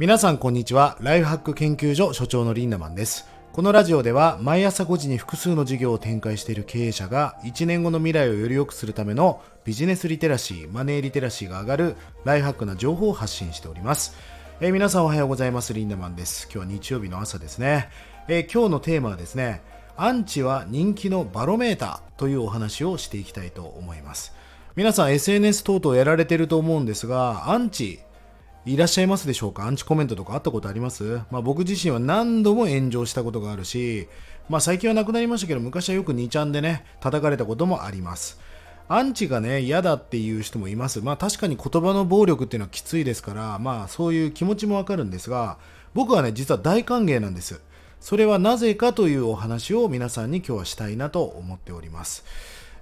[0.00, 0.96] 皆さんこんにちは。
[1.02, 3.28] ライフハック研究所所長のリンダマンです。
[3.52, 14.16] このラジオでは毎朝5時に複数の事業を展開している経営者が1年後の未来をより良くするためのビジネスリテラシー、マネーリテラシーが上がるライフハックな情報を発信しております。
[14.62, 15.74] えー皆さんおはようございます。
[15.74, 16.48] リンダマンです。
[16.50, 17.90] 今日は日曜日の朝ですね。
[18.26, 19.60] えー今日のテーマはですね、
[19.98, 24.32] アンチは人気のバロメーターというお話をしていきたいと思います。
[24.76, 28.00] 皆さん SNS 等々やられてると思うんですが、アンチ
[28.66, 29.66] いらっしゃいますでしょうか？
[29.66, 31.22] アンチコメントとかあったことあります？
[31.30, 34.06] まあ僕自身は何度も炎上したことがあるし、
[34.50, 38.38] まあ最近はなくなりましたけど、昔はよく2ちゃんでね、叩かれたこともあります。
[38.88, 41.00] アンチがね、嫌だっていう人もいます。
[41.00, 45.56] まあ確かに言葉の暴力っていうのはきついですから、まあそういう気持ちもわかるんですが、
[45.94, 47.62] 僕はね、実は大歓迎なんです。
[47.98, 52.24] それはなぜかというお話を皆さんに今日はしたいなと思っております。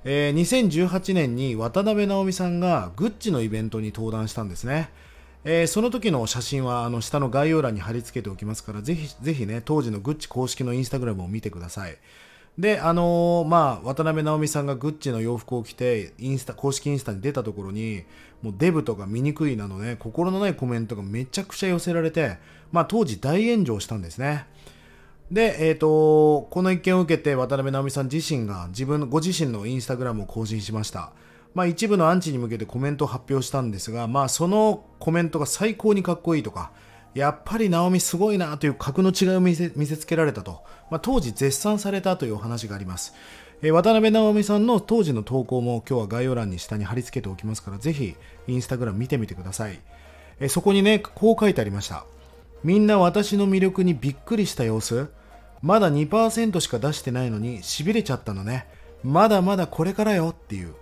[0.04, 4.90] えー2018年に渡辺直美さんがグッチのイベントに登壇したんですね。
[5.50, 11.96] えーその時の写真はあの下の概要欄に貼り付けておきますから、ぜひぜひね、当時のグッチ公式のインスタグラムを見てください。
[12.58, 18.04] で、あのーまあ、渡辺直美さんがグッチの洋服を着て、インスタ、公式インスタに出たところに、
[18.42, 22.36] もうデブとか醜いなどね、心のないコメントがめちゃくちゃ寄せられて、
[22.70, 24.44] まあ当時大炎上したんですね。
[25.30, 31.12] で、えっ、と、この一件を受けて渡辺直美さん自身が自分、ご自身のインスタグラムを更新しました。
[31.54, 36.72] まあ一部のアンチに向けてコメントを発表したんですが、まあそのコメントが最高にかっこいいとか、
[37.14, 43.14] やっぱり直美すごいなという格の違いを見せつけられたと、まあ、当時絶賛されたというお話があります。
[43.62, 48.14] えー渡辺直美さんの当時の投稿も今日は概要欄に下に貼り付けておきますから、ぜひ
[48.46, 49.80] インスタグラム見てみてください。
[50.38, 52.04] えーそこにね、こう書いてありました。
[52.62, 55.08] みんな私の魅力にびっくりした様子
[55.62, 58.66] まだ2%しか出してないのに痺れちゃったのね。
[59.02, 60.74] まだまだこれからよっていう。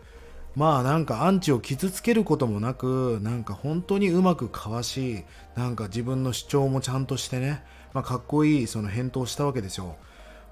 [0.57, 7.63] まあなんかアンチを傷つけることもなく、なんか本当にうまくかわし、なんか自分の主張もちゃんとしてね、
[7.93, 9.97] まあかっこいいその返答したわけですよ。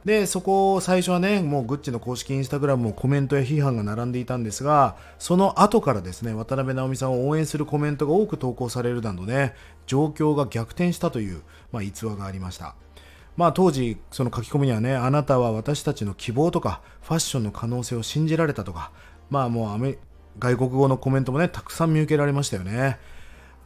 [0.04, 9.54] で、そこを最初はね、もうグッチの公式インスタグラムもコメントや批判が並んでいたんですが、その後からですね、渡辺直美さんを応援するコメントが多く投稿されるなどね、
[9.86, 11.41] 状況が逆転したという、
[11.72, 12.75] まあ、逸話がありました。
[13.36, 18.92] まあ当時、その書き込みにはね、あなたは私たちの希望とか、ファッションの可能性を信じられたとか、
[19.30, 19.98] まあもうアメ
[20.38, 22.98] 外国語のコメントもね、たくさん見受けられましたよね。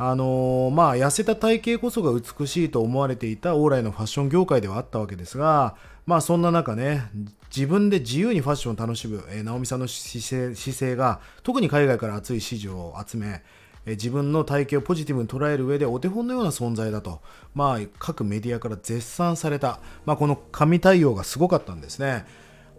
[0.00, 5.76] あのーまあ痩せた体型こそが美しいと思われていた往来のファッション業界ではあったわけですが、
[6.06, 7.10] まあそんな中ね、
[7.54, 13.42] 自分で自由にファッションを楽しむ、えー直美さんの姿勢姿勢が、特に海外から熱い支持を集め、
[13.86, 17.20] えー自分の体型をポジティブに捉える上でお手本のような存在だと、
[17.54, 22.26] まあ、各メディアから絶賛された、まあ、この神対応がすごかったんですね。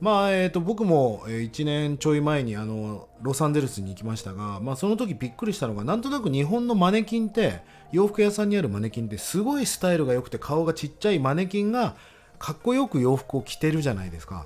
[0.02, 7.62] まあえー、と僕も1年ちょい前にあのロサンゼルスに行きましたが、まあ、その時びっくりしたのがなんとなく日本のマネキンって
[7.92, 11.96] 洋服屋さんにあるマネキンってすごいスタイルが良くて顔がちっちゃいマネキンが
[12.38, 14.46] かっこよく洋服を着てるじゃないですか。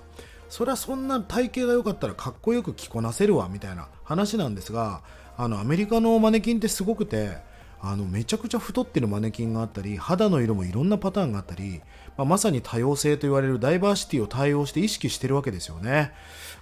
[0.50, 5.02] それはそんな体型が良かったらかっこよく着こなせるわみたいな話なんですが
[5.36, 7.38] あのアメリカのマネキンってすごくて
[7.86, 11.82] あのめちゃくちゃ太ってるマネキンがあったり肌の色もいろんなパターンがあったり、
[12.18, 16.14] まあ、まさに多様性と言われるダイバーシティを対応して意識してるわけですよね。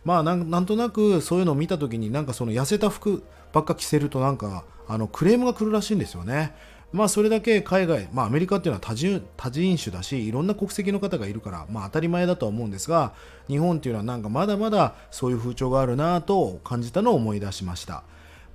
[0.04, 3.24] まあなんとなくそういうのを見た時になんかその痩せた服
[3.54, 6.56] ばっか着せるとなんかあのクレームが来るらしいんですよね。
[6.92, 13.14] まあそれだけ海外、まあアメリカっていうのは多人多人種だし、いろんな国籍の方がいるから、まあ当たり前だとは思うんですが、
[13.48, 18.04] 日本っていうのはなんかまだまだそういう風潮があるなぁと感じたのを思い出しました。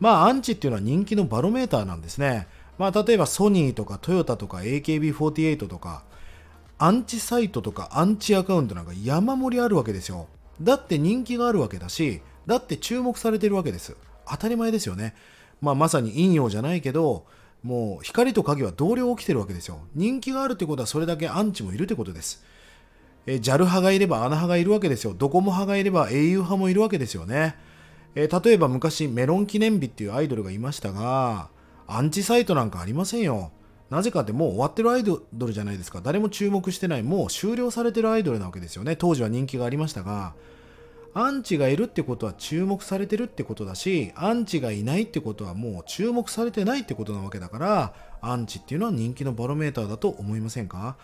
[0.00, 2.46] まあアンチっていうのは人気のバロメーターなんですね。
[2.78, 6.02] まあ例えばソニーとかトヨタとか AKB48 とか、
[6.78, 10.26] アンチサイトとかアンチアカウントなんか山盛りあるわけですよ。
[10.60, 13.96] だって人気があるわけだし、だって注目されてるわけです。
[14.28, 15.14] 当たり前ですよね。
[15.60, 17.24] まあまさに陰陽じゃないけど、
[17.62, 19.80] もう光と影は同僚起きてるわけですよ。
[19.94, 22.44] 人気があるってことはそれだけアンチもいるってことです。
[23.26, 25.14] え JAL 派がいれば ANA 派がいるわけですよ。
[25.16, 27.56] ドコモ派がいれば au 派もいるわけですよね。
[28.16, 31.50] えー例えば昔メロン記念日っていうアイドルがいましたが、
[31.86, 33.52] アンチサイトなんかありませんよ。
[33.90, 36.00] なぜかってもう終わってるアイドルじゃないですか。
[36.02, 37.02] 誰も注目してない。
[37.02, 38.96] もう終了されてるアイドルなわけですよね。
[38.96, 40.34] 当時は人気がありましたが、
[41.12, 50.96] アンチがいるってことは注目されてるってことだし、アンチがいないってことはもう注目されてないってことなわけだから、アンチっていうのは人気のバロメーターだと思いませんか？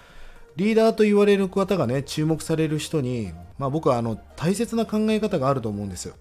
[0.57, 6.15] リーダーと言われる方がね、注目される人に、まあ僕はあの、大切な考え方があると思うんです。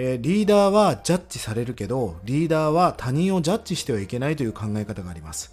[0.00, 5.52] えーリーダーはジャッジされるけど、リーダーは他人をジャッジしてはいけないという考え方があります。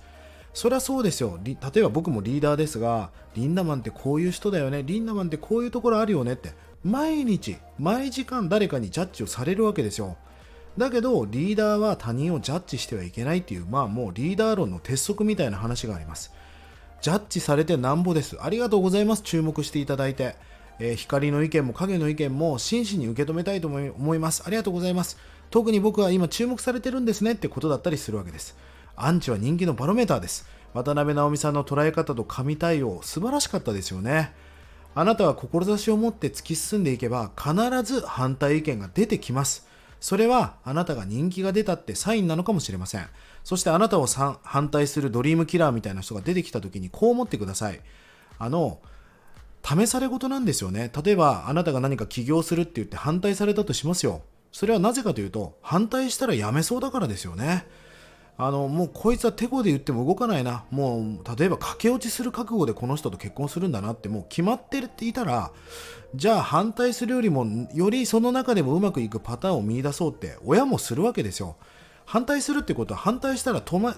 [0.54, 1.40] そりゃそうですよ。
[1.44, 4.84] 例えば僕もリーダーですが、リンダマンってこういう人だよね。
[4.84, 6.54] リンダマンってこういうところあるよねって。
[6.84, 10.16] 毎日、毎時間誰かにジャッジをされるわけですよ。
[10.78, 16.34] だけどリーダーは他人をジャッジしてはいけないっていうまあもうリーダー論の鉄則みたいな話があります
[17.02, 20.36] ジャッジされてなんぼですありがとうございます注目していただいて、
[20.80, 24.44] えー、光の意見も影の意見も真摯に受け止めたいと思います。
[24.46, 25.18] ありがとうございます。
[25.50, 28.58] 特に僕は今注目されてるんですねってことだったりするわけです。
[28.96, 30.48] アンチは人気のバロメーターです。
[30.74, 34.34] 渡辺直美さんの捉え方と神対応素晴らしかったですよね。
[34.94, 39.68] あなたは志を持って突き進んでいけば必ず反対意見が出てきます。
[40.00, 43.08] それはあなたが人気が出たってサインなのかもしれません。
[43.44, 47.82] そしてあなたを反対するドリームキラーみたいな人が出てきた時にこう思ってください。
[48.38, 48.80] あの、
[49.66, 50.92] 試され事なんですよね。
[51.04, 54.22] 例えばあなたが何か起業するって言って反対されたとしますよ。
[54.52, 57.66] それはなぜかというと反対したらやめそうだからですよね。
[58.38, 60.66] あの、もうこいつはテコで言っても動かないな。
[60.70, 65.52] もう、例えば駆け落ちする覚悟でこの人と結婚するんだなってもう決まってるっていたら、
[66.14, 71.56] じゃあ反対するよりも、よりその中でもうまくいくパターンを見出そうって親もするわけですよ。
[72.04, 73.96] 反対するってことは反対したら止ま、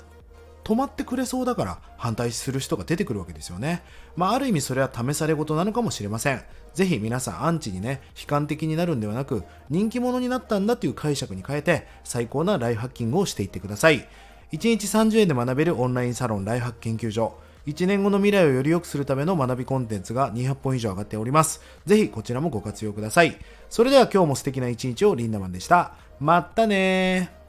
[0.67, 3.83] 止まってくれそうだから反対する人が出てくるわけですよね。
[4.17, 6.43] まあ、ある意味それは試され事なのかもしれません。
[6.73, 14.09] ぜひ皆さんアンチにね、悲観的になるんではなく、人気者になったんだという解釈に変えて、最高なライフハッキングをしていってください。
[14.51, 17.39] 1日30円で学べるオンラインサロンライフハック研究所。
[17.65, 21.61] 1年後の未来をより良くするための学びコンテンツが200本以上上がっております。
[21.85, 23.37] ぜひこちらもご活用ください。
[23.69, 25.93] それでは今日も素敵な一日をリンダマンでした。
[26.19, 27.46] まったね